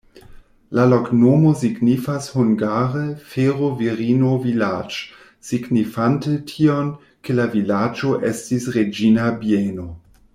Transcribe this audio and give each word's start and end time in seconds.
La 0.77 0.83
loknomo 0.93 1.49
signifas 1.57 2.29
hungare: 2.37 3.03
fero-virino-vilaĝ', 3.33 4.97
signifante 5.51 6.33
tion, 6.53 6.91
ke 7.29 7.37
la 7.41 7.47
vilaĝo 7.57 8.15
estis 8.35 8.67
reĝina 8.79 9.29
bieno. 9.45 9.87